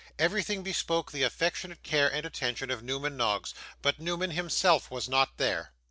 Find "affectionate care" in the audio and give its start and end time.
1.21-2.11